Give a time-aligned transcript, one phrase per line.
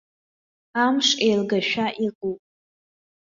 [0.83, 2.39] Амш еилгашәа иҟоуп.